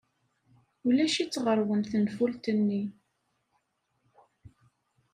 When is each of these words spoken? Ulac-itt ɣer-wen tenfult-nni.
Ulac-itt 0.87 1.41
ɣer-wen 1.45 1.81
tenfult-nni. 1.91 2.83